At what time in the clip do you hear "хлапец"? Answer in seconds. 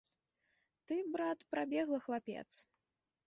2.05-2.47